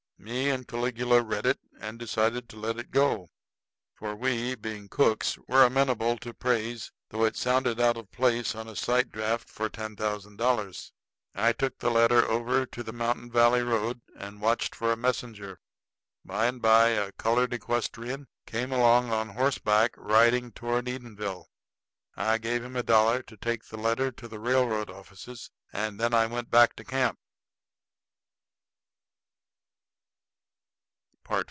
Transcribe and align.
Me 0.21 0.51
and 0.51 0.67
Caligula 0.67 1.23
read 1.23 1.47
it, 1.47 1.59
and 1.79 1.97
decided 1.97 2.47
to 2.47 2.55
let 2.55 2.77
it 2.77 2.91
go; 2.91 3.31
for 3.95 4.15
we, 4.15 4.53
being 4.53 4.87
cooks, 4.87 5.35
were 5.47 5.63
amenable 5.65 6.15
to 6.15 6.31
praise, 6.31 6.91
though 7.09 7.23
it 7.25 7.35
sounded 7.35 7.79
out 7.81 7.97
of 7.97 8.11
place 8.11 8.53
on 8.53 8.67
a 8.67 8.75
sight 8.75 9.11
draft 9.11 9.49
for 9.49 9.67
ten 9.67 9.95
thousand 9.95 10.35
dollars. 10.37 10.91
I 11.33 11.53
took 11.53 11.79
the 11.79 11.89
letter 11.89 12.23
over 12.29 12.67
to 12.67 12.83
the 12.83 12.93
Mountain 12.93 13.31
Valley 13.31 13.63
road 13.63 13.99
and 14.15 14.39
watched 14.39 14.75
for 14.75 14.91
a 14.91 14.95
messenger. 14.95 15.59
By 16.23 16.45
and 16.45 16.61
by 16.61 16.89
a 16.89 17.11
colored 17.13 17.51
equestrian 17.51 18.27
came 18.45 18.71
along 18.71 19.09
on 19.11 19.29
horseback, 19.29 19.95
riding 19.97 20.51
toward 20.51 20.85
Edenville. 20.87 21.45
I 22.15 22.37
gave 22.37 22.63
him 22.63 22.75
a 22.75 22.83
dollar 22.83 23.23
to 23.23 23.35
take 23.37 23.65
the 23.65 23.77
letter 23.77 24.11
to 24.11 24.27
the 24.27 24.39
railroad 24.39 24.91
offices; 24.91 25.49
and 25.73 25.99
then 25.99 26.13
I 26.13 26.27
went 26.27 26.51
back 26.51 26.75
to 26.75 26.83
camp. 26.85 27.17